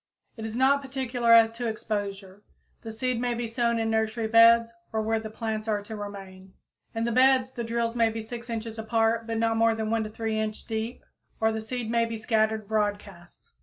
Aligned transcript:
It 0.35 0.47
is 0.47 0.57
not 0.57 0.81
particular 0.81 1.31
as 1.31 1.51
to 1.51 1.67
exposure. 1.67 2.41
The 2.81 2.91
seed 2.91 3.21
may 3.21 3.35
be 3.35 3.45
sown 3.45 3.77
in 3.77 3.91
nursery 3.91 4.25
beds 4.27 4.73
or 4.91 5.03
where 5.03 5.19
the 5.19 5.29
plants 5.29 5.67
are 5.67 5.83
to 5.83 5.95
remain. 5.95 6.55
In 6.95 7.03
the 7.03 7.11
beds, 7.11 7.51
the 7.51 7.63
drills 7.63 7.95
may 7.95 8.09
be 8.09 8.19
6 8.19 8.49
inches 8.49 8.79
apart, 8.79 9.29
and 9.29 9.39
not 9.39 9.57
more 9.57 9.75
than 9.75 9.91
1 9.91 10.11
3 10.11 10.39
inch 10.39 10.65
deep, 10.65 11.05
or 11.39 11.51
the 11.51 11.61
seed 11.61 11.91
may 11.91 12.05
be 12.05 12.17
scattered 12.17 12.67
broadcast. 12.67 13.51